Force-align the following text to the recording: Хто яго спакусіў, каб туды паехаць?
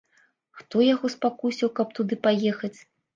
Хто 0.61 0.79
яго 0.93 1.11
спакусіў, 1.15 1.69
каб 1.81 1.91
туды 1.99 2.19
паехаць? 2.25 2.73